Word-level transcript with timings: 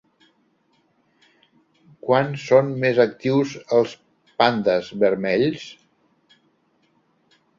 Quan 2.07 2.31
són 2.45 2.71
més 2.85 3.01
actius 3.03 3.53
els 3.79 3.93
pandes 4.43 4.89
vermells? 5.03 5.67